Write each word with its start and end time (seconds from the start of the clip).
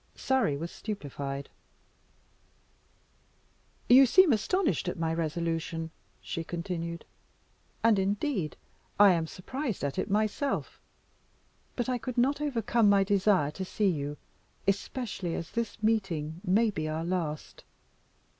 Surrey 0.15 0.57
was 0.57 0.71
stupefied. 0.71 1.47
"You 3.87 4.07
seem 4.07 4.33
astonished 4.33 4.87
at 4.89 4.97
my 4.97 5.13
resolution," 5.13 5.91
she 6.23 6.43
continued; 6.43 7.05
"and, 7.83 7.99
indeed, 7.99 8.57
I 8.99 9.11
am 9.11 9.27
surprised 9.27 9.83
at 9.83 9.99
it 9.99 10.09
myself; 10.09 10.81
but 11.75 11.87
I 11.87 11.99
could 11.99 12.17
not 12.17 12.41
overcome 12.41 12.89
my 12.89 13.03
desire 13.03 13.51
to 13.51 13.63
see 13.63 13.89
you, 13.89 14.17
especially 14.67 15.35
as 15.35 15.51
this 15.51 15.83
meeting 15.83 16.41
may 16.43 16.71
be 16.71 16.87
our 16.89 17.05
last. 17.05 17.63